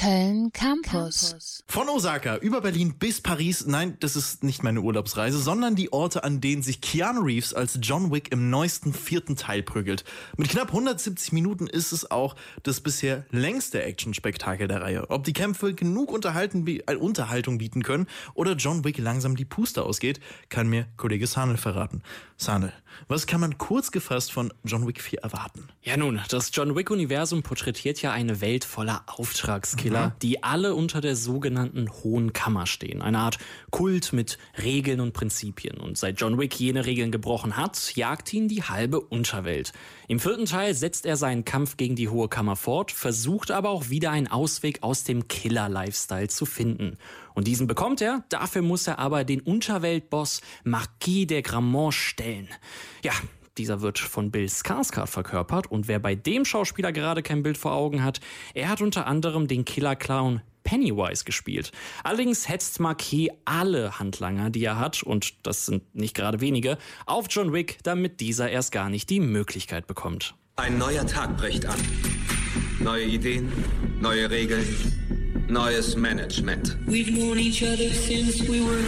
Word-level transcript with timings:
Köln 0.00 0.50
Campus. 0.54 1.62
Von 1.66 1.90
Osaka 1.90 2.38
über 2.38 2.62
Berlin 2.62 2.94
bis 2.98 3.20
Paris. 3.20 3.66
Nein, 3.66 3.98
das 4.00 4.16
ist 4.16 4.42
nicht 4.42 4.62
meine 4.62 4.80
Urlaubsreise, 4.80 5.38
sondern 5.38 5.76
die 5.76 5.92
Orte, 5.92 6.24
an 6.24 6.40
denen 6.40 6.62
sich 6.62 6.80
Keanu 6.80 7.20
Reeves 7.20 7.52
als 7.52 7.78
John 7.82 8.10
Wick 8.10 8.32
im 8.32 8.48
neuesten 8.48 8.94
vierten 8.94 9.36
Teil 9.36 9.62
prügelt. 9.62 10.04
Mit 10.38 10.48
knapp 10.48 10.68
170 10.68 11.32
Minuten 11.32 11.66
ist 11.66 11.92
es 11.92 12.10
auch 12.10 12.34
das 12.62 12.80
bisher 12.80 13.26
längste 13.30 13.82
Action-Spektakel 13.82 14.68
der 14.68 14.80
Reihe. 14.80 15.10
Ob 15.10 15.24
die 15.24 15.34
Kämpfe 15.34 15.74
genug 15.74 16.12
Unterhalten, 16.12 16.66
äh, 16.66 16.94
Unterhaltung 16.94 17.58
bieten 17.58 17.82
können 17.82 18.06
oder 18.32 18.54
John 18.54 18.84
Wick 18.84 18.96
langsam 18.96 19.36
die 19.36 19.44
Puste 19.44 19.82
ausgeht, 19.82 20.18
kann 20.48 20.66
mir 20.66 20.86
Kollege 20.96 21.26
Sanel 21.26 21.58
verraten. 21.58 22.02
Sanel, 22.38 22.72
was 23.06 23.26
kann 23.26 23.40
man 23.40 23.58
kurz 23.58 23.90
gefasst 23.90 24.32
von 24.32 24.50
John 24.64 24.86
Wick 24.86 25.02
4 25.02 25.20
erwarten? 25.20 25.68
Ja 25.82 25.98
nun, 25.98 26.20
das 26.30 26.50
John 26.54 26.74
Wick-Universum 26.74 27.42
porträtiert 27.42 28.00
ja 28.00 28.12
eine 28.12 28.40
Welt 28.40 28.64
voller 28.64 29.02
Auftragskiller, 29.06 29.89
mhm. 29.90 30.12
die 30.22 30.42
alle 30.42 30.74
unter 30.74 31.00
der 31.00 31.16
sogenannten 31.16 31.88
Hohen 32.02 32.32
Kammer 32.32 32.66
stehen. 32.66 33.02
Eine 33.02 33.18
Art 33.18 33.38
Kult 33.70 34.12
mit 34.12 34.38
Regeln 34.62 35.00
und 35.00 35.12
Prinzipien. 35.12 35.78
Und 35.78 35.98
seit 35.98 36.20
John 36.20 36.38
Wick 36.38 36.58
jene 36.58 36.86
Regeln 36.86 37.10
gebrochen 37.10 37.56
hat, 37.56 37.96
jagt 37.96 38.32
ihn 38.32 38.48
die 38.48 38.62
halbe 38.62 39.00
Unterwelt. 39.00 39.72
Im 40.08 40.20
vierten 40.20 40.46
Teil 40.46 40.74
setzt 40.74 41.06
er 41.06 41.16
seinen 41.16 41.44
Kampf 41.44 41.76
gegen 41.76 41.96
die 41.96 42.08
Hohe 42.08 42.28
Kammer 42.28 42.56
fort, 42.56 42.90
versucht 42.90 43.50
aber 43.50 43.70
auch 43.70 43.90
wieder 43.90 44.10
einen 44.10 44.28
Ausweg 44.28 44.82
aus 44.82 45.04
dem 45.04 45.28
Killer-Lifestyle 45.28 46.28
zu 46.28 46.46
finden. 46.46 46.96
Und 47.34 47.46
diesen 47.46 47.66
bekommt 47.66 48.00
er, 48.00 48.24
dafür 48.28 48.62
muss 48.62 48.86
er 48.86 48.98
aber 48.98 49.24
den 49.24 49.40
Unterweltboss 49.40 50.40
Marquis 50.64 51.26
de 51.26 51.42
Gramont 51.42 51.94
stellen. 51.94 52.48
Ja, 53.02 53.12
dieser 53.60 53.82
wird 53.82 53.98
von 53.98 54.30
Bill 54.30 54.46
Skarsgård 54.46 55.06
verkörpert 55.06 55.70
und 55.70 55.86
wer 55.86 55.98
bei 55.98 56.14
dem 56.14 56.46
Schauspieler 56.46 56.92
gerade 56.92 57.22
kein 57.22 57.42
Bild 57.42 57.58
vor 57.58 57.72
Augen 57.72 58.02
hat, 58.02 58.18
er 58.54 58.70
hat 58.70 58.80
unter 58.80 59.06
anderem 59.06 59.48
den 59.48 59.66
Killer-Clown 59.66 60.40
Pennywise 60.62 61.24
gespielt. 61.24 61.72
Allerdings 62.02 62.48
hetzt 62.48 62.80
Marquis 62.80 63.28
alle 63.44 63.98
Handlanger, 63.98 64.48
die 64.48 64.64
er 64.64 64.78
hat, 64.78 65.02
und 65.02 65.46
das 65.46 65.66
sind 65.66 65.94
nicht 65.94 66.14
gerade 66.14 66.40
wenige, 66.40 66.78
auf 67.04 67.26
John 67.28 67.52
Wick, 67.52 67.78
damit 67.82 68.20
dieser 68.20 68.50
erst 68.50 68.72
gar 68.72 68.88
nicht 68.88 69.10
die 69.10 69.20
Möglichkeit 69.20 69.86
bekommt. 69.86 70.34
Ein 70.56 70.78
neuer 70.78 71.06
Tag 71.06 71.36
bricht 71.36 71.66
an. 71.66 71.78
Neue 72.78 73.04
Ideen, 73.04 73.52
neue 74.00 74.30
Regeln, 74.30 74.64
neues 75.48 75.96
Management. 75.96 76.78
We've 76.86 77.12
known 77.12 77.38
each 77.38 77.62
other 77.62 77.92
since 77.92 78.42
we 78.48 78.60
were 78.60 78.80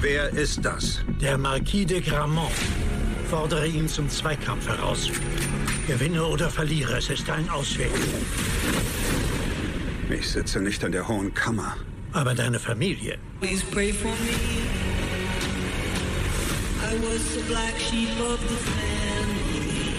Wer 0.00 0.30
ist 0.30 0.64
das? 0.64 1.00
Der 1.20 1.38
Marquis 1.38 1.86
de 1.86 2.00
Gramont. 2.00 2.52
Fordere 3.30 3.66
ihn 3.66 3.88
zum 3.88 4.08
Zweikampf 4.08 4.68
heraus. 4.68 5.10
Gewinne 5.86 6.24
oder 6.24 6.50
verliere, 6.50 6.98
es 6.98 7.10
ist 7.10 7.28
ein 7.30 7.48
Ausweg. 7.48 7.90
Ich 10.10 10.28
sitze 10.28 10.60
nicht 10.60 10.82
in 10.82 10.92
der 10.92 11.08
Hohen 11.08 11.32
Kammer. 11.34 11.76
Aber 12.12 12.34
deine 12.34 12.58
Familie. 12.58 13.18
Please 13.40 13.64
pray 13.72 13.92
for 13.92 14.10
me. 14.10 14.66
I 16.82 16.94
was 17.00 17.34
the 17.34 17.40
black 17.48 17.74
sheep 17.78 18.10
of 18.20 18.38
the 18.40 18.56
family. 18.70 19.92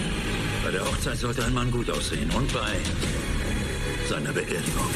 Bei 0.64 0.70
der 0.70 0.84
Hochzeit 0.84 1.18
sollte 1.18 1.44
ein 1.44 1.54
Mann 1.54 1.70
gut 1.70 1.90
aussehen 1.90 2.30
und 2.30 2.52
bei 2.52 2.76
seiner 4.08 4.32
Beerdigung. 4.32 4.90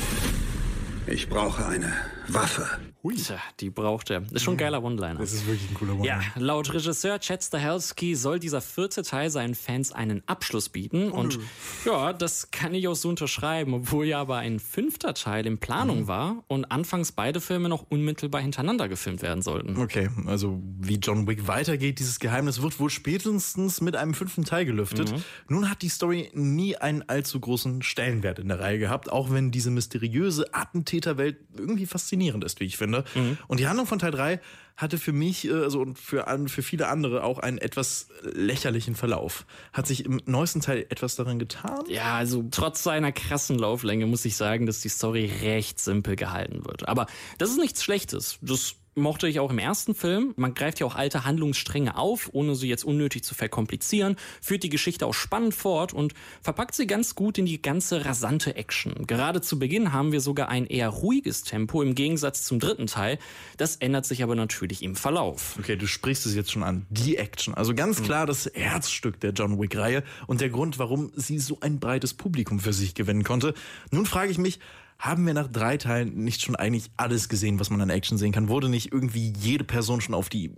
Ich 1.06 1.28
brauche 1.28 1.66
eine 1.66 1.92
Waffe. 2.28 2.66
Hui. 3.02 3.16
Tja, 3.16 3.38
die 3.58 3.70
braucht 3.70 4.10
er. 4.10 4.22
Ist 4.30 4.42
schon 4.42 4.54
ein 4.54 4.58
geiler 4.58 4.82
One-Liner. 4.84 5.18
Das 5.18 5.32
ist 5.32 5.44
wirklich 5.44 5.68
ein 5.68 5.74
cooler 5.74 5.94
One-Liner. 5.94 6.22
Ja, 6.22 6.40
laut 6.40 6.72
Regisseur 6.72 7.18
Chad 7.18 7.42
Stahelski 7.42 8.14
soll 8.14 8.38
dieser 8.38 8.60
vierte 8.60 9.02
Teil 9.02 9.28
seinen 9.28 9.56
Fans 9.56 9.90
einen 9.90 10.22
Abschluss 10.26 10.68
bieten. 10.68 11.10
Oh. 11.10 11.16
Und 11.16 11.40
ja, 11.84 12.12
das 12.12 12.52
kann 12.52 12.74
ich 12.74 12.86
auch 12.86 12.94
so 12.94 13.08
unterschreiben, 13.08 13.74
obwohl 13.74 14.06
ja 14.06 14.20
aber 14.20 14.36
ein 14.36 14.60
fünfter 14.60 15.14
Teil 15.14 15.48
in 15.48 15.58
Planung 15.58 16.02
mhm. 16.02 16.06
war 16.06 16.44
und 16.46 16.66
anfangs 16.66 17.10
beide 17.10 17.40
Filme 17.40 17.68
noch 17.68 17.86
unmittelbar 17.90 18.40
hintereinander 18.40 18.88
gefilmt 18.88 19.22
werden 19.22 19.42
sollten. 19.42 19.76
Okay, 19.78 20.08
also 20.26 20.62
wie 20.78 20.94
John 20.94 21.26
Wick 21.26 21.48
weitergeht, 21.48 21.98
dieses 21.98 22.20
Geheimnis 22.20 22.62
wird 22.62 22.78
wohl 22.78 22.90
spätestens 22.90 23.80
mit 23.80 23.96
einem 23.96 24.14
fünften 24.14 24.44
Teil 24.44 24.64
gelüftet. 24.64 25.10
Mhm. 25.10 25.24
Nun 25.48 25.70
hat 25.70 25.82
die 25.82 25.88
Story 25.88 26.30
nie 26.34 26.76
einen 26.76 27.02
allzu 27.08 27.40
großen 27.40 27.82
Stellenwert 27.82 28.38
in 28.38 28.46
der 28.46 28.60
Reihe 28.60 28.78
gehabt, 28.78 29.10
auch 29.10 29.32
wenn 29.32 29.50
diese 29.50 29.72
mysteriöse 29.72 30.54
Attentäterwelt 30.54 31.38
irgendwie 31.56 31.86
faszinierend 31.86 32.44
ist, 32.44 32.60
wie 32.60 32.64
ich 32.64 32.76
finde 32.76 32.91
finde. 32.92 33.04
Mhm. 33.14 33.38
Und 33.48 33.60
die 33.60 33.68
Handlung 33.68 33.86
von 33.86 33.98
Teil 33.98 34.10
3 34.10 34.40
hatte 34.76 34.98
für 34.98 35.12
mich 35.12 35.46
äh, 35.46 35.52
also 35.52 35.80
und 35.80 35.98
für, 35.98 36.24
für 36.46 36.62
viele 36.62 36.88
andere 36.88 37.24
auch 37.24 37.38
einen 37.38 37.58
etwas 37.58 38.08
lächerlichen 38.22 38.94
Verlauf. 38.94 39.46
Hat 39.72 39.86
sich 39.86 40.04
im 40.04 40.20
neuesten 40.26 40.60
Teil 40.60 40.86
etwas 40.88 41.16
daran 41.16 41.38
getan? 41.38 41.84
Ja, 41.88 42.14
also 42.14 42.44
trotz 42.50 42.82
seiner 42.82 43.12
krassen 43.12 43.58
Lauflänge 43.58 44.06
muss 44.06 44.24
ich 44.24 44.36
sagen, 44.36 44.66
dass 44.66 44.80
die 44.80 44.88
Story 44.88 45.30
recht 45.42 45.78
simpel 45.78 46.16
gehalten 46.16 46.64
wird. 46.64 46.88
Aber 46.88 47.06
das 47.38 47.50
ist 47.50 47.58
nichts 47.58 47.82
Schlechtes. 47.84 48.38
Das 48.40 48.76
mochte 48.94 49.28
ich 49.28 49.40
auch 49.40 49.50
im 49.50 49.58
ersten 49.58 49.94
Film. 49.94 50.34
Man 50.36 50.54
greift 50.54 50.80
ja 50.80 50.86
auch 50.86 50.94
alte 50.94 51.24
Handlungsstränge 51.24 51.96
auf, 51.96 52.30
ohne 52.32 52.54
sie 52.54 52.68
jetzt 52.68 52.84
unnötig 52.84 53.24
zu 53.24 53.34
verkomplizieren, 53.34 54.16
führt 54.40 54.62
die 54.62 54.68
Geschichte 54.68 55.06
auch 55.06 55.14
spannend 55.14 55.54
fort 55.54 55.92
und 55.92 56.14
verpackt 56.42 56.74
sie 56.74 56.86
ganz 56.86 57.14
gut 57.14 57.38
in 57.38 57.46
die 57.46 57.62
ganze 57.62 58.04
rasante 58.04 58.56
Action. 58.56 59.06
Gerade 59.06 59.40
zu 59.40 59.58
Beginn 59.58 59.92
haben 59.92 60.12
wir 60.12 60.20
sogar 60.20 60.48
ein 60.48 60.66
eher 60.66 60.88
ruhiges 60.88 61.42
Tempo 61.42 61.82
im 61.82 61.94
Gegensatz 61.94 62.44
zum 62.44 62.60
dritten 62.60 62.86
Teil. 62.86 63.18
Das 63.56 63.76
ändert 63.76 64.06
sich 64.06 64.22
aber 64.22 64.34
natürlich 64.34 64.82
im 64.82 64.96
Verlauf. 64.96 65.56
Okay, 65.58 65.76
du 65.76 65.86
sprichst 65.86 66.26
es 66.26 66.34
jetzt 66.34 66.52
schon 66.52 66.62
an. 66.62 66.86
Die 66.90 67.16
Action. 67.16 67.54
Also 67.54 67.74
ganz 67.74 68.00
mhm. 68.00 68.04
klar 68.04 68.26
das 68.26 68.50
Herzstück 68.52 69.20
der 69.20 69.32
John 69.32 69.60
Wick-Reihe 69.60 70.02
und 70.26 70.40
der 70.40 70.50
Grund, 70.50 70.78
warum 70.78 71.12
sie 71.16 71.38
so 71.38 71.58
ein 71.60 71.80
breites 71.80 72.14
Publikum 72.14 72.60
für 72.60 72.72
sich 72.72 72.94
gewinnen 72.94 73.24
konnte. 73.24 73.54
Nun 73.90 74.06
frage 74.06 74.30
ich 74.30 74.38
mich, 74.38 74.58
haben 75.02 75.26
wir 75.26 75.34
nach 75.34 75.48
drei 75.48 75.78
Teilen 75.78 76.22
nicht 76.22 76.42
schon 76.42 76.54
eigentlich 76.54 76.92
alles 76.96 77.28
gesehen, 77.28 77.58
was 77.58 77.70
man 77.70 77.80
an 77.80 77.90
Action 77.90 78.18
sehen 78.18 78.30
kann? 78.30 78.48
Wurde 78.48 78.68
nicht 78.68 78.92
irgendwie 78.92 79.32
jede 79.36 79.64
Person 79.64 80.00
schon 80.00 80.14
auf 80.14 80.28
die 80.28 80.54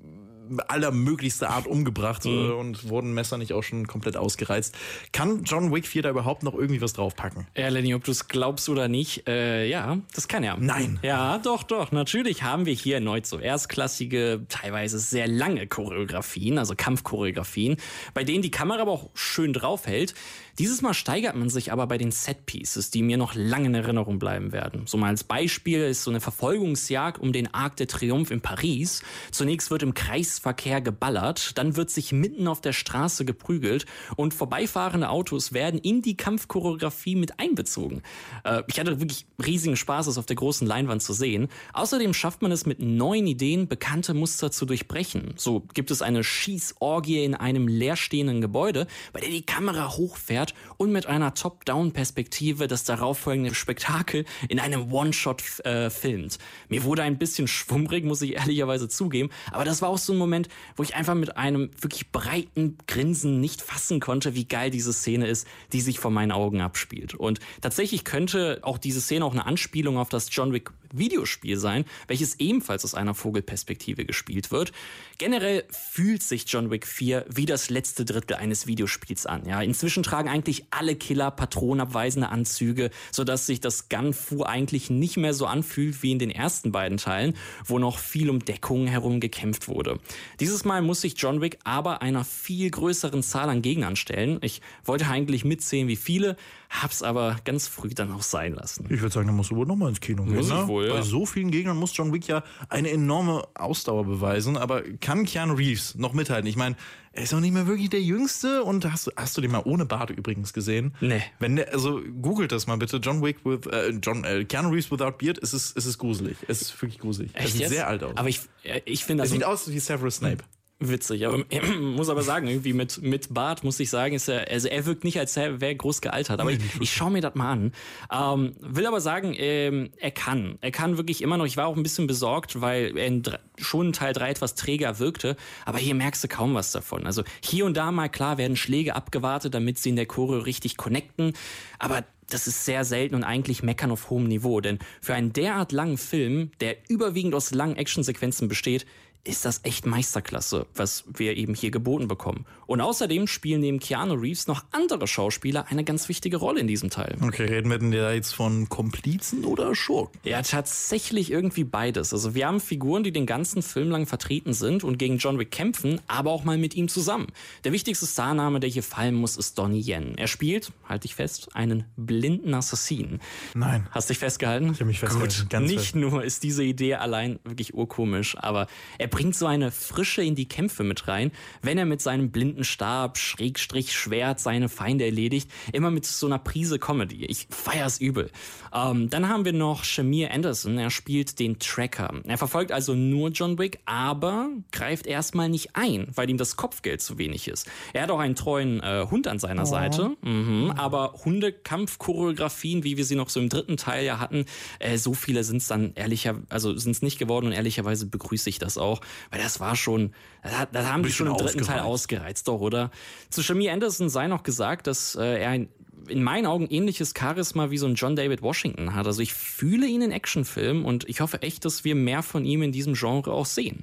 allermöglichste 0.69 1.49
Art 1.49 1.67
umgebracht 1.67 2.25
mhm. 2.25 2.53
und 2.53 2.89
wurden 2.89 3.15
Messer 3.15 3.39
nicht 3.39 3.53
auch 3.53 3.63
schon 3.63 3.87
komplett 3.87 4.17
ausgereizt. 4.17 4.75
Kann 5.13 5.45
John 5.45 5.73
Wick 5.73 5.87
4 5.87 6.03
da 6.03 6.11
überhaupt 6.11 6.43
noch 6.43 6.55
irgendwie 6.55 6.81
was 6.81 6.93
draufpacken? 6.93 7.47
Ja, 7.57 7.69
Lenny, 7.69 7.95
ob 7.95 8.05
du 8.05 8.11
es 8.11 8.29
glaubst 8.29 8.69
oder 8.69 8.89
nicht, 8.89 9.29
äh, 9.29 9.67
ja, 9.67 9.99
das 10.15 10.29
kann 10.29 10.43
er. 10.43 10.57
Nein. 10.57 10.99
Ja, 11.03 11.39
doch, 11.39 11.63
doch. 11.63 11.93
Natürlich 11.93 12.43
haben 12.43 12.67
wir 12.67 12.75
hier 12.75 12.97
erneut 12.97 13.27
so 13.27 13.39
erstklassige, 13.39 14.47
teilweise 14.49 14.99
sehr 14.99 15.27
lange 15.27 15.67
Choreografien, 15.67 16.59
also 16.59 16.75
Kampfchoreografien, 16.77 17.77
bei 18.13 18.25
denen 18.25 18.43
die 18.43 18.51
Kamera 18.51 18.83
aber 18.83 18.93
auch 18.93 19.11
schön 19.15 19.53
draufhält. 19.53 20.15
Dieses 20.59 20.83
Mal 20.83 20.95
steigert 20.95 21.35
man 21.35 21.51
sich 21.51 21.73
aber 21.73 21.89
bei 21.89 21.99
den 21.99 22.13
Setpieces, 22.13 22.93
die 22.93 23.03
mir 23.03 23.17
noch 23.17 23.35
lange 23.35 23.67
in 23.67 23.75
Erinnerung 23.75 24.21
bleiben 24.21 24.53
werden. 24.53 24.87
So 24.87 24.97
mal 24.97 25.09
als 25.09 25.25
Beispiel 25.25 25.81
ist 25.81 26.05
so 26.05 26.11
eine 26.11 26.21
Verfolgungsjagd 26.21 27.19
um 27.19 27.33
den 27.33 27.53
Arc 27.53 27.77
de 27.77 27.87
Triomphe 27.87 28.33
in 28.33 28.41
Paris. 28.41 29.03
Zunächst 29.33 29.73
wird 29.73 29.83
im 29.83 29.95
Kreisverkehr 30.35 30.81
geballert, 30.81 31.57
dann 31.59 31.77
wird 31.77 31.91
sich 31.91 32.13
mitten 32.13 32.49
auf 32.49 32.61
der 32.61 32.73
Straße 32.73 33.25
geprügelt 33.25 33.87
und 34.17 34.35
vorbeifahrende 34.35 35.09
Autos 35.09 35.53
werden 35.53 35.79
in 35.79 36.03
die 36.03 36.17
Kampfchoreografie 36.17 37.15
mit 37.15 37.39
einbezogen. 37.39 38.03
Äh, 38.45 38.63
ich 38.67 38.81
hatte 38.81 39.01
wirklich 39.01 39.27
riesigen 39.45 39.77
Spaß, 39.77 40.07
es 40.09 40.19
auf 40.19 40.27
der 40.27 40.37
großen 40.37 40.67
Leinwand 40.67 41.03
zu 41.03 41.13
sehen. 41.13 41.49
Außerdem 41.73 42.15
schafft 42.15 42.43
man 42.43 42.53
es 42.53 42.67
mit 42.67 42.81
neuen 42.81 43.27
Ideen, 43.27 43.69
bekannte 43.69 44.15
Muster 44.15 44.51
zu 44.51 44.67
durchbrechen. 44.67 45.35
So 45.37 45.61
gibt 45.73 45.91
es 45.91 46.03
eine 46.03 46.25
Schießorgie 46.25 47.25
in 47.25 47.35
einem 47.35 47.69
leerstehenden 47.69 48.41
Gebäude, 48.41 48.87
bei 49.13 49.21
der 49.21 49.31
die 49.31 49.47
Kamera 49.47 49.97
hochfährt 49.97 50.55
und 50.77 50.93
mit 50.93 51.07
einer 51.07 51.35
Top-Down-Perspektive 51.35 52.67
das 52.67 52.85
darauffolgende 52.85 53.55
Spektakel 53.55 54.25
in 54.49 54.59
einem 54.59 54.93
One-Shot 54.93 55.65
äh, 55.65 55.91
filmt. 55.91 56.39
Mir 56.69 56.85
wurde 56.85 57.03
ein 57.03 57.19
bisschen 57.19 57.47
schwummrig, 57.47 58.05
muss 58.05 58.23
ich 58.23 58.35
ehrlicherweise 58.35 58.89
zugeben, 58.89 59.31
aber 59.53 59.65
das 59.65 59.83
war 59.83 59.89
auch 59.89 59.99
so 59.99 60.13
ein 60.13 60.24
Moment, 60.25 60.49
wo 60.77 60.83
ich 60.83 60.95
einfach 60.95 61.15
mit 61.15 61.37
einem 61.37 61.71
wirklich 61.81 62.11
breiten 62.11 62.79
Grinsen 62.87 63.41
nicht 63.41 63.63
fassen 63.63 64.01
konnte, 64.01 64.35
wie 64.35 64.47
geil 64.47 64.71
diese 64.71 64.93
Szene 64.93 65.27
ist, 65.27 65.47
die 65.73 65.81
sich 65.81 65.99
vor 65.99 66.11
meinen 66.11 66.33
Augen 66.33 66.61
abspielt. 66.61 67.15
Und 67.15 67.41
tatsächlich 67.61 68.05
könnte 68.05 68.59
auch 68.63 68.79
diese 68.79 69.01
Szene 69.01 69.25
auch 69.25 69.33
eine 69.33 69.47
Anspielung 69.47 69.99
auf 69.99 70.09
das 70.09 70.29
John 70.31 70.53
Wick 70.53 70.71
Videospiel 70.99 71.59
sein, 71.59 71.85
welches 72.09 72.39
ebenfalls 72.41 72.85
aus 72.85 72.95
einer 72.95 73.15
Vogelperspektive 73.15 74.05
gespielt 74.05 74.51
wird. 74.51 74.73
Generell 75.19 75.65
fühlt 75.71 76.23
sich 76.23 76.45
John 76.49 76.71
Wick 76.71 76.87
4 76.87 77.27
wie 77.29 77.47
das 77.47 77.71
letzte 77.71 78.05
Drittel 78.05 78.37
eines 78.37 78.67
Videospiels 78.67 79.27
an. 79.27 79.47
Ja, 79.47 79.63
inzwischen 79.63 80.03
tragen 80.03 80.29
eigentlich 80.29 80.67
alle 80.71 80.97
Killer 80.97 81.31
patronabweisende 81.31 82.29
Anzüge, 82.29 82.91
sodass 83.13 83.47
sich 83.47 83.61
das 83.61 83.89
Gunfu 83.89 84.43
eigentlich 84.43 84.91
nicht 84.91 85.17
mehr 85.17 85.35
so 85.35 85.47
anfühlt 85.47 86.03
wie 86.03 86.13
in 86.13 86.19
den 86.19 86.31
ersten 86.31 86.73
beiden 86.73 86.99
Teilen, 86.99 87.35
wo 87.65 87.79
noch 87.79 87.99
viel 87.99 88.31
um 88.31 88.45
Deckung 88.45 88.87
herum 88.87 89.21
gekämpft 89.21 89.69
wurde. 89.69 89.99
Dieses 90.41 90.65
Mal 90.65 90.83
muss 90.83 91.01
sich 91.01 91.15
John 91.17 91.41
Wick 91.41 91.59
aber 91.65 92.03
einer 92.03 92.25
viel 92.25 92.71
größeren 92.71 93.23
Zahl 93.23 93.49
an 93.49 93.63
Gegnern 93.63 93.97
stellen. 93.97 94.39
Ich 94.43 94.61
wollte 94.85 95.07
eigentlich 95.07 95.45
mitzählen, 95.45 95.89
wie 95.89 95.97
viele, 95.97 96.37
hab's 96.83 97.03
aber 97.03 97.37
ganz 97.45 97.69
früh 97.69 97.91
dann 97.91 98.13
auch 98.13 98.23
sein 98.23 98.55
lassen. 98.55 98.87
Ich 98.91 99.01
würde 99.01 99.13
sagen, 99.13 99.27
da 99.27 99.33
musst 99.33 99.51
du 99.51 99.57
wohl 99.57 99.67
nochmal 99.67 99.91
ins 99.91 100.01
Kino 100.01 100.25
gehen. 100.25 100.35
Muss 100.35 100.49
ich 100.49 100.55
ne? 100.55 100.67
wohl, 100.67 100.87
ja. 100.89 100.95
Bei 100.95 101.03
so 101.03 101.25
vielen 101.25 101.51
Gegnern 101.51 101.77
muss 101.77 101.97
John 101.97 102.13
Wick 102.13 102.27
ja 102.27 102.43
eine 102.69 102.91
enorme 102.91 103.47
Ausdauer 103.55 104.05
beweisen. 104.05 104.57
Aber 104.57 104.83
kann 104.83 105.25
Keanu 105.25 105.55
Reeves 105.55 105.95
noch 105.95 106.13
mithalten? 106.13 106.49
Ich 106.49 106.57
meine, 106.57 106.77
er 107.13 107.23
ist 107.23 107.33
auch 107.33 107.41
nicht 107.41 107.55
mehr 107.55 107.67
wirklich 107.67 107.91
der 107.91 108.03
Jüngste. 108.03 108.65
Und 108.65 108.91
hast 108.91 109.07
du, 109.07 109.13
hast 109.17 109.37
du 109.37 109.41
den 109.41 109.53
mal 109.53 109.63
ohne 109.65 109.87
Bart 109.87 110.11
übrigens 110.11 110.53
gesehen? 110.53 110.95
Nee. 111.01 111.23
Wenn 111.39 111.57
der, 111.57 111.73
also 111.73 112.01
googelt 112.21 112.51
das 112.51 112.67
mal 112.67 112.77
bitte. 112.77 112.97
John 112.97 113.23
Wick 113.23 113.45
with, 113.45 113.67
äh, 113.73 113.91
John, 114.03 114.25
äh, 114.25 114.45
Keanu 114.45 114.71
Reeves 114.71 114.91
without 114.91 115.13
Beard. 115.19 115.39
Es 115.43 115.55
ist, 115.55 115.77
es 115.77 115.87
ist 115.87 115.99
gruselig. 115.99 116.37
Es 116.49 116.61
ist 116.61 116.83
wirklich 116.83 116.99
gruselig. 116.99 117.31
er 117.35 117.47
sieht 117.47 117.61
jetzt? 117.61 117.71
sehr 117.71 117.87
alt 117.87 118.03
aus. 118.03 118.17
Aber 118.17 118.29
ich, 118.29 118.41
äh, 118.65 118.81
ich 118.85 119.05
finde 119.05 119.23
er 119.23 119.25
das 119.25 119.33
sieht 119.33 119.45
aus 119.45 119.71
wie 119.71 119.79
Severus 119.79 120.17
Snape. 120.17 120.45
Witzig. 120.79 121.27
Aber 121.27 121.45
muss 121.81 122.09
aber 122.09 122.23
sagen, 122.23 122.47
irgendwie 122.47 122.73
mit, 122.73 123.01
mit 123.03 123.33
Bart 123.33 123.65
muss 123.65 123.81
ich 123.81 123.91
sagen, 123.91 124.15
ist 124.15 124.29
er, 124.29 124.49
also 124.51 124.69
er 124.69 124.87
wirkt 124.87 125.05
nicht, 125.05 125.19
als 125.19 125.37
wäre 125.37 125.57
er 125.61 125.75
groß 125.75 126.01
gealtert. 126.01 126.41
Aber 126.41 126.51
ich, 126.51 126.61
ich 126.81 126.93
schaue 126.93 127.11
mir 127.11 127.21
das 127.21 127.35
mal 127.35 127.53
an. 127.53 127.73
Ähm, 128.13 128.53
will 128.61 128.87
aber 128.87 129.01
sagen, 129.01 129.35
ähm, 129.37 129.91
er 129.99 130.11
kann. 130.11 130.59
Er 130.61 130.71
kann 130.71 130.97
wirklich 130.97 131.23
immer 131.23 131.37
noch. 131.37 131.47
Ich 131.47 131.57
war 131.57 131.67
auch 131.67 131.77
ein 131.77 131.83
bisschen 131.83 132.07
besorgt, 132.07 132.61
weil 132.61 132.97
er 132.97 133.07
in 133.07 133.23
schon 133.59 133.87
in 133.87 133.93
Teil 133.93 134.13
3 134.13 134.31
etwas 134.31 134.55
träger 134.55 134.99
wirkte. 134.99 135.37
Aber 135.65 135.79
hier 135.79 135.95
merkst 135.95 136.25
du 136.25 136.29
kaum 136.29 136.55
was 136.55 136.73
davon. 136.73 137.07
Also 137.07 137.23
hier 137.43 137.65
und 137.65 137.77
da 137.77 137.93
mal 137.93 138.09
klar 138.09 138.39
werden 138.39 138.57
Schläge 138.57 138.97
abgewartet, 138.97 139.55
damit 139.55 139.79
sie 139.79 139.91
in 139.91 139.97
der 139.97 140.07
Choreo 140.07 140.41
richtig 140.41 140.77
connecten. 140.77 141.35
Aber 141.79 142.05
das 142.31 142.47
ist 142.47 142.65
sehr 142.65 142.85
selten 142.85 143.15
und 143.15 143.25
eigentlich 143.25 143.63
meckern 143.63 143.91
auf 143.91 144.11
hohem 144.11 144.25
Niveau. 144.25 144.61
Denn 144.61 144.79
für 145.01 145.15
einen 145.15 145.33
derart 145.33 145.73
langen 145.73 145.99
Film, 145.99 146.51
der 146.61 146.77
überwiegend 146.89 147.35
aus 147.35 147.53
langen 147.53 147.77
Actionsequenzen 147.77 148.49
besteht, 148.49 148.87
ist 149.25 149.45
das 149.47 149.61
echt 149.65 149.87
Meisterklasse, 149.87 150.67
was 150.75 151.05
wir 151.13 151.37
eben 151.37 151.55
hier 151.55 151.71
geboten 151.71 152.09
bekommen. 152.09 152.45
Und 152.67 152.81
außerdem 152.81 153.27
spielen 153.27 153.63
neben 153.63 153.79
Keanu 153.81 154.15
Reeves 154.15 154.47
noch 154.47 154.65
andere 154.71 155.07
Schauspieler 155.07 155.67
eine 155.71 155.83
ganz 155.83 156.09
wichtige 156.09 156.37
Rolle 156.37 156.61
in 156.61 156.67
diesem 156.67 156.91
Teil. 156.91 157.17
Okay, 157.23 157.45
reden 157.45 157.71
wir 157.71 157.79
denn 157.79 157.91
da 157.91 158.13
jetzt 158.13 158.35
von 158.35 158.69
Komplizen 158.69 159.45
oder 159.45 159.75
Schurken? 159.75 160.21
Ja, 160.25 160.43
tatsächlich 160.43 161.31
irgendwie 161.31 161.65
beides. 161.65 162.13
Also 162.13 162.35
wir 162.35 162.47
haben 162.47 162.61
Figuren, 162.61 163.03
die 163.03 163.13
den 163.13 163.25
ganzen 163.27 163.63
Film 163.63 163.91
lang 163.91 164.07
vertreten 164.07 164.53
sind 164.53 164.85
und 164.85 164.99
gegen 164.99 165.17
John 165.19 165.39
Wick 165.39 165.51
kämpfen, 165.51 166.01
aber 166.07 166.31
auch 166.31 166.45
mal 166.45 166.59
mit 166.59 166.75
ihm 166.75 166.89
zusammen. 166.89 167.29
Der 167.65 167.73
wichtigste 167.73 168.07
Starname, 168.07 168.61
der 168.61 168.69
hier 168.69 168.83
fallen 168.83 169.15
muss, 169.15 169.37
ist 169.37 169.59
Donnie 169.59 169.81
Yen. 169.81 170.19
Er 170.19 170.27
spielt, 170.29 170.71
halte 170.89 171.07
ich 171.07 171.15
fest, 171.15 171.49
einen 171.55 171.85
blinden 171.97 172.53
Assassinen. 172.53 173.21
Nein. 173.55 173.87
Hast 173.91 174.11
dich 174.11 174.19
festgehalten? 174.19 174.73
Ich 174.73 174.81
hab 174.81 174.87
mich 174.87 175.01
festgehalten, 175.01 175.35
Gut, 175.41 175.51
ganz 175.51 175.71
nicht 175.71 175.81
fest. 175.81 175.97
nur 175.97 176.23
ist 176.23 176.43
diese 176.43 176.63
Idee 176.63 176.95
allein 176.97 177.39
wirklich 177.45 177.73
urkomisch, 177.75 178.37
aber 178.39 178.67
er 178.99 179.09
bringt 179.15 179.37
so 179.37 179.47
eine 179.47 179.71
Frische 179.71 180.25
in 180.25 180.35
die 180.35 180.49
Kämpfe 180.49 180.83
mit 180.83 181.07
rein, 181.07 181.31
wenn 181.63 181.79
er 181.79 181.85
mit 181.85 182.03
seinem 182.03 182.33
blinden 182.33 182.65
Stab, 182.65 183.17
Schrägstrich, 183.17 183.93
Schwert 183.93 184.41
seine 184.41 184.69
Feinde 184.69 185.05
erledigt. 185.05 185.49
Immer 185.73 185.93
mit 185.93 186.05
so 186.05 186.27
einer 186.27 186.41
Prise 186.41 186.81
Comedy. 186.81 187.25
Ich 187.27 187.47
feier's 187.49 188.01
übel. 188.01 188.33
Ähm, 188.75 189.11
dann 189.11 189.29
haben 189.29 189.45
wir 189.45 189.53
noch 189.53 189.85
Shamir 189.85 190.33
Anderson. 190.33 190.79
Er 190.79 190.91
spielt 190.91 191.39
den 191.39 191.61
Tracker. 191.61 192.13
Er 192.25 192.39
verfolgt 192.39 192.73
also 192.73 192.97
nur 192.97 193.29
John 193.29 193.57
Wick, 193.57 193.79
aber 193.85 194.49
greift 194.73 195.07
erstmal 195.07 195.49
nicht 195.49 195.77
ein, 195.77 196.09
weil 196.13 196.29
ihm 196.29 196.37
das 196.37 196.57
Kopfgeld 196.57 197.01
zu 197.01 197.17
wenig 197.17 197.47
ist. 197.47 197.71
Er 197.93 198.03
hat 198.03 198.11
auch 198.11 198.19
einen 198.19 198.35
treuen 198.35 198.81
äh, 198.81 199.07
Hund 199.09 199.29
an 199.29 199.39
seiner 199.39 199.65
Seite, 199.65 200.17
mhm, 200.23 200.73
aber 200.77 201.15
Hundekampfchoreografien, 201.25 202.83
wie 202.83 202.97
wir 202.97 203.05
sie 203.05 203.15
noch 203.15 203.29
so 203.29 203.39
im 203.39 203.49
dritten 203.49 203.77
Teil 203.77 204.05
ja 204.05 204.19
hatten, 204.19 204.45
äh, 204.81 204.99
so 204.99 205.15
viele 205.15 205.45
sind 205.45 205.59
es 205.59 205.69
dann 205.69 205.93
ehrlicher, 205.95 206.43
also 206.49 206.77
sind 206.77 206.97
es 206.97 207.03
nicht 207.03 207.21
geworden 207.21 207.47
und 207.47 207.53
ehrlicherweise 207.53 208.07
begrüße 208.07 208.51
ich 208.51 208.59
das 208.59 208.77
auch, 208.77 209.04
weil 209.31 209.41
das 209.41 209.61
war 209.61 209.77
schon, 209.77 210.13
das, 210.43 210.87
haben 210.87 211.03
die 211.03 211.13
schon 211.13 211.27
im 211.27 211.37
dritten 211.37 211.63
Teil 211.63 211.81
ausgereizt. 211.81 212.49
doch, 212.49 212.61
oder? 212.61 212.91
Zu 213.31 213.43
Shamir 213.43 213.73
Anderson 213.73 214.09
sei 214.09 214.27
noch 214.27 214.43
gesagt, 214.43 214.87
dass 214.87 215.15
äh, 215.15 215.41
er 215.41 215.51
ein 215.51 215.69
in 216.09 216.23
meinen 216.23 216.47
Augen 216.47 216.67
ähnliches 216.67 217.15
Charisma 217.19 217.71
wie 217.71 217.79
so 217.79 217.87
ein 217.87 217.95
John 217.95 218.17
David 218.17 218.43
Washington 218.43 218.95
hat. 218.95 219.07
Also 219.07 219.23
ich 219.23 219.33
fühle 219.35 219.87
ihn 219.87 220.03
in 220.03 220.11
Actionfilmen 220.11 220.85
und 220.85 221.09
ich 221.09 221.21
hoffe 221.21 221.43
echt, 221.43 221.65
dass 221.65 221.85
wir 221.85 221.95
mehr 221.95 222.23
von 222.23 222.45
ihm 222.45 222.63
in 222.63 222.73
diesem 222.73 222.95
Genre 222.95 223.33
auch 223.33 223.47
sehen. 223.47 223.83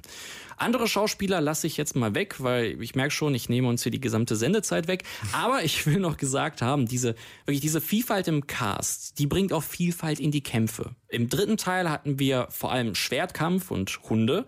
Andere 0.56 0.86
Schauspieler 0.86 1.40
lasse 1.40 1.66
ich 1.66 1.76
jetzt 1.76 1.96
mal 1.96 2.14
weg, 2.14 2.36
weil 2.38 2.80
ich 2.80 2.94
merke 2.94 3.10
schon, 3.10 3.34
ich 3.34 3.48
nehme 3.48 3.68
uns 3.68 3.82
hier 3.82 3.90
die 3.90 4.00
gesamte 4.00 4.36
Sendezeit 4.36 4.86
weg. 4.86 5.02
Aber 5.32 5.64
ich 5.64 5.86
will 5.86 5.98
noch 5.98 6.16
gesagt 6.16 6.62
haben, 6.62 6.86
diese, 6.86 7.14
wirklich 7.46 7.60
diese 7.60 7.80
Vielfalt 7.80 8.28
im 8.28 8.46
Cast, 8.46 9.18
die 9.18 9.26
bringt 9.26 9.52
auch 9.52 9.62
Vielfalt 9.62 10.20
in 10.20 10.30
die 10.30 10.42
Kämpfe. 10.42 10.94
Im 11.08 11.28
dritten 11.28 11.56
Teil 11.56 11.90
hatten 11.90 12.18
wir 12.18 12.46
vor 12.50 12.70
allem 12.70 12.94
Schwertkampf 12.94 13.70
und 13.70 13.98
Hunde. 14.08 14.46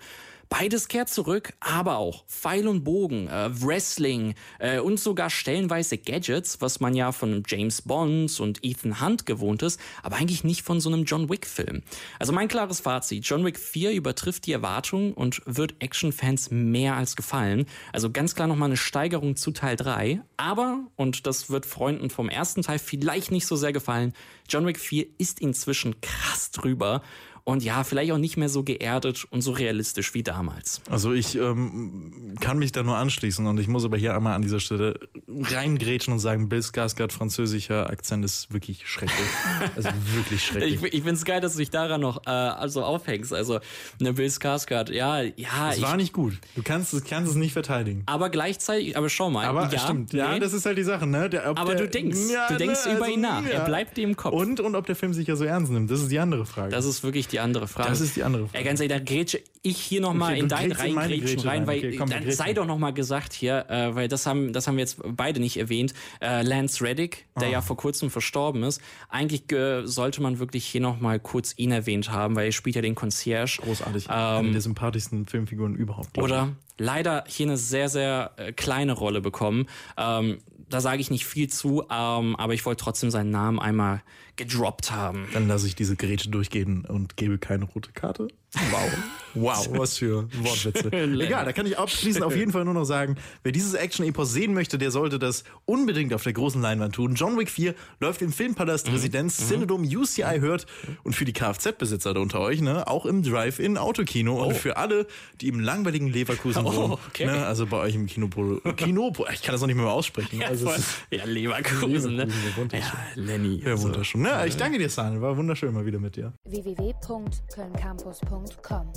Beides 0.56 0.86
kehrt 0.86 1.08
zurück, 1.08 1.52
aber 1.58 1.96
auch 1.96 2.24
Pfeil 2.28 2.68
und 2.68 2.84
Bogen, 2.84 3.26
äh, 3.26 3.50
Wrestling 3.60 4.34
äh, 4.60 4.78
und 4.78 5.00
sogar 5.00 5.28
stellenweise 5.28 5.98
Gadgets, 5.98 6.60
was 6.60 6.78
man 6.78 6.94
ja 6.94 7.10
von 7.10 7.42
James 7.44 7.82
Bond 7.82 8.38
und 8.38 8.64
Ethan 8.64 9.00
Hunt 9.00 9.26
gewohnt 9.26 9.64
ist, 9.64 9.80
aber 10.04 10.14
eigentlich 10.14 10.44
nicht 10.44 10.62
von 10.62 10.78
so 10.78 10.92
einem 10.92 11.06
John 11.06 11.28
Wick-Film. 11.28 11.82
Also 12.20 12.32
mein 12.32 12.46
klares 12.46 12.78
Fazit, 12.78 13.26
John 13.26 13.44
Wick 13.44 13.58
4 13.58 13.94
übertrifft 13.94 14.46
die 14.46 14.52
Erwartungen 14.52 15.12
und 15.12 15.42
wird 15.44 15.74
Actionfans 15.80 16.52
mehr 16.52 16.94
als 16.94 17.16
gefallen. 17.16 17.66
Also 17.92 18.12
ganz 18.12 18.36
klar 18.36 18.46
nochmal 18.46 18.68
eine 18.68 18.76
Steigerung 18.76 19.34
zu 19.34 19.50
Teil 19.50 19.74
3, 19.74 20.22
aber, 20.36 20.86
und 20.94 21.26
das 21.26 21.50
wird 21.50 21.66
Freunden 21.66 22.10
vom 22.10 22.28
ersten 22.28 22.62
Teil 22.62 22.78
vielleicht 22.78 23.32
nicht 23.32 23.48
so 23.48 23.56
sehr 23.56 23.72
gefallen, 23.72 24.12
John 24.48 24.66
Wick 24.66 24.78
4 24.78 25.06
ist 25.18 25.40
inzwischen 25.40 26.00
krass 26.00 26.52
drüber 26.52 27.02
und 27.44 27.62
ja, 27.62 27.84
vielleicht 27.84 28.10
auch 28.12 28.18
nicht 28.18 28.36
mehr 28.38 28.48
so 28.48 28.62
geerdet 28.62 29.26
und 29.30 29.42
so 29.42 29.52
realistisch 29.52 30.14
wie 30.14 30.22
damals. 30.22 30.80
Also 30.88 31.12
ich 31.12 31.36
ähm, 31.36 32.34
kann 32.40 32.58
mich 32.58 32.72
da 32.72 32.82
nur 32.82 32.96
anschließen 32.96 33.46
und 33.46 33.60
ich 33.60 33.68
muss 33.68 33.84
aber 33.84 33.96
hier 33.98 34.14
einmal 34.16 34.34
an 34.34 34.40
dieser 34.42 34.60
Stelle 34.60 34.98
reingrätschen 35.28 36.12
und 36.12 36.20
sagen, 36.20 36.48
Bill 36.48 36.60
Skarsgård 36.60 37.12
französischer 37.12 37.90
Akzent 37.90 38.24
ist 38.24 38.52
wirklich 38.52 38.88
schrecklich. 38.88 39.18
Also 39.76 39.88
wirklich 40.14 40.44
schrecklich. 40.44 40.74
Ich, 40.82 40.82
ich 40.84 41.02
finde 41.02 41.14
es 41.14 41.24
geil, 41.24 41.40
dass 41.40 41.52
du 41.54 41.58
dich 41.58 41.70
daran 41.70 42.00
noch 42.00 42.26
äh, 42.26 42.30
also 42.30 42.82
aufhängst. 42.84 43.32
Also, 43.32 43.60
ne, 44.00 44.12
Bill 44.12 44.26
Skarsgård, 44.28 44.92
ja, 44.92 45.22
ja, 45.22 45.70
Es 45.72 45.82
war 45.82 45.96
nicht 45.96 46.12
gut. 46.12 46.34
Du 46.54 46.62
kannst, 46.62 46.92
es- 46.94 47.04
kannst 47.04 47.30
es 47.30 47.36
nicht 47.36 47.52
verteidigen. 47.52 48.02
aber 48.06 48.30
gleichzeitig, 48.30 48.96
aber 48.96 49.08
schau 49.08 49.30
mal. 49.30 49.46
Aber 49.46 49.70
ja, 49.70 49.78
stimmt, 49.78 50.12
ja, 50.12 50.32
nee. 50.32 50.40
das 50.40 50.52
ist 50.52 50.66
halt 50.66 50.78
die 50.78 50.82
Sache, 50.82 51.06
ne? 51.06 51.28
Der, 51.30 51.46
Aber 51.46 51.74
der, 51.74 51.84
du 51.86 51.88
denkst, 51.88 52.18
du 52.48 52.56
denkst 52.56 52.86
über 52.94 53.08
ihn 53.08 53.20
nach. 53.20 53.44
Er 53.44 53.64
bleibt 53.64 53.96
dir 53.96 54.04
im 54.04 54.16
Kopf. 54.16 54.34
Und, 54.34 54.60
und 54.60 54.74
ob 54.76 54.86
der 54.86 54.96
Film 54.96 55.12
sich 55.12 55.26
ja 55.26 55.36
so 55.36 55.44
ernst 55.44 55.72
nimmt, 55.72 55.90
das 55.90 56.00
ist 56.00 56.10
die 56.10 56.18
andere 56.18 56.46
Frage. 56.46 56.70
Das 56.70 56.84
ist 56.84 57.02
wirklich 57.02 57.28
die 57.28 57.33
andere 57.40 57.68
Frage. 57.68 57.88
Das 57.88 58.00
ist 58.00 58.16
die 58.16 58.22
andere 58.22 58.44
Frage. 58.46 58.58
Ey, 58.58 58.64
ganz 58.64 58.80
ehrlich, 58.80 58.96
da 58.98 59.02
grätsche 59.04 59.40
ich 59.62 59.78
hier 59.78 60.00
nochmal 60.00 60.32
Okay, 60.32 60.40
in 60.40 60.48
dein 60.48 60.72
reingrätschen 60.72 61.20
Grätsche 61.20 61.46
rein, 61.46 61.58
rein. 61.60 61.66
weil 61.66 61.78
Okay, 61.78 61.96
komm, 61.96 62.10
dann 62.10 62.30
sei 62.30 62.52
doch 62.52 62.66
nochmal 62.66 62.92
gesagt 62.92 63.32
hier, 63.32 63.64
äh, 63.70 63.94
weil 63.94 64.08
das 64.08 64.26
haben, 64.26 64.52
das 64.52 64.66
haben 64.66 64.76
wir 64.76 64.82
jetzt 64.82 64.98
beide 65.04 65.40
nicht 65.40 65.56
erwähnt, 65.56 65.94
äh, 66.20 66.42
Lance 66.42 66.84
Reddick, 66.84 67.26
der 67.40 67.48
Ah. 67.48 67.52
ja 67.52 67.60
vor 67.62 67.76
kurzem 67.76 68.10
verstorben 68.10 68.62
ist. 68.62 68.80
Eigentlich 69.08 69.50
äh, 69.52 69.86
sollte 69.86 70.20
man 70.22 70.38
wirklich 70.38 70.64
hier 70.66 70.80
nochmal 70.80 71.18
kurz 71.20 71.54
ihn 71.56 71.70
erwähnt 71.72 72.10
haben, 72.10 72.36
weil 72.36 72.46
er 72.46 72.52
spielt 72.52 72.76
ja 72.76 72.82
den 72.82 72.94
Concierge. 72.94 73.58
großartig. 73.62 74.10
Eine 74.10 74.52
der 74.52 74.60
sympathischsten 74.60 75.26
Filmfiguren 75.26 75.74
überhaupt. 75.76 76.18
Oder 76.18 76.50
leider 76.78 77.24
hier 77.26 77.46
eine 77.46 77.56
sehr, 77.56 77.88
sehr 77.88 78.32
äh, 78.36 78.52
kleine 78.52 78.92
Rolle 78.92 79.20
bekommen. 79.20 79.66
Ähm, 79.96 80.38
da 80.68 80.80
sage 80.80 81.00
ich 81.00 81.10
nicht 81.10 81.24
viel 81.26 81.48
zu, 81.48 81.84
ähm, 81.90 82.36
aber 82.36 82.52
ich 82.54 82.64
wollte 82.66 82.82
trotzdem 82.82 83.10
seinen 83.10 83.30
Namen 83.30 83.58
einmal 83.60 84.02
gedroppt 84.36 84.90
haben. 84.90 85.28
Dann 85.32 85.48
lasse 85.48 85.66
ich 85.66 85.74
diese 85.74 85.96
Geräte 85.96 86.28
durchgehen 86.28 86.84
und 86.84 87.16
gebe 87.16 87.38
keine 87.38 87.64
rote 87.64 87.92
Karte. 87.92 88.28
Wow. 88.70 88.90
Wow, 89.36 89.68
was 89.72 89.98
für 89.98 90.28
Wortwitze. 90.44 90.92
Egal, 90.92 91.44
da 91.44 91.52
kann 91.52 91.66
ich 91.66 91.76
abschließend 91.76 92.22
auf 92.24 92.36
jeden 92.36 92.52
Fall 92.52 92.64
nur 92.64 92.74
noch 92.74 92.84
sagen, 92.84 93.16
wer 93.42 93.50
dieses 93.50 93.74
Action-Epos 93.74 94.32
sehen 94.32 94.54
möchte, 94.54 94.78
der 94.78 94.92
sollte 94.92 95.18
das 95.18 95.42
unbedingt 95.64 96.14
auf 96.14 96.22
der 96.22 96.32
großen 96.34 96.62
Leinwand 96.62 96.94
tun. 96.94 97.16
John 97.16 97.36
Wick 97.36 97.50
4 97.50 97.74
läuft 97.98 98.22
im 98.22 98.32
Filmpalast 98.32 98.92
Residenz, 98.92 99.48
Cinedom 99.48 99.82
UCI 99.82 100.38
hört 100.38 100.66
und 101.02 101.16
für 101.16 101.24
die 101.24 101.32
Kfz-Besitzer 101.32 102.14
da 102.14 102.20
unter 102.20 102.38
euch, 102.38 102.60
ne, 102.60 102.86
auch 102.86 103.06
im 103.06 103.24
Drive-In-Autokino 103.24 104.40
und 104.40 104.56
für 104.56 104.76
alle, 104.76 105.08
die 105.40 105.48
im 105.48 105.58
langweiligen 105.58 106.06
Leverkusen 106.06 106.64
wohnen, 106.64 106.92
okay. 106.92 107.26
ne, 107.26 107.44
also 107.44 107.66
bei 107.66 107.78
euch 107.78 107.96
im 107.96 108.06
Kinopol, 108.06 108.60
Kinopol, 108.76 109.26
ich 109.34 109.42
kann 109.42 109.52
das 109.52 109.62
noch 109.62 109.66
nicht 109.66 109.74
mehr 109.74 109.86
aussprechen. 109.86 110.44
also 110.44 110.70
es 110.70 110.78
ist 110.78 110.94
ja, 111.10 111.24
Leverkusen, 111.24 112.14
ne? 112.14 112.26
Leverkusen, 112.26 112.56
wunderschön. 112.56 112.98
Ja, 113.16 113.20
Lenny. 113.20 113.62
ja, 113.64 113.72
also. 113.72 113.82
wunderschön. 113.82 114.22
Ne, 114.24 114.46
ich 114.46 114.56
danke 114.56 114.78
dir, 114.78 114.88
Sanel, 114.88 115.20
war 115.20 115.36
wunderschön 115.36 115.74
mal 115.74 115.84
wieder 115.84 115.98
mit 115.98 116.16
dir. 116.16 116.32
www.kölncampus.com 116.44 118.46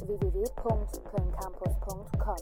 www.kölncampus.com 0.08 2.38